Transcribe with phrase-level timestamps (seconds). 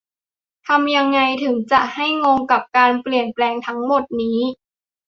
[0.67, 4.39] ทำยังไงถึงจะให้งง กับ การเปลี่ยนแปลงทั้งหมดนี้